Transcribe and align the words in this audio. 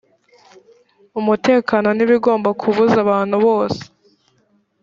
umutekano 1.19 1.87
ntibigomba 1.93 2.49
kubuza 2.61 2.97
abantu 3.05 3.35
bose 3.45 3.81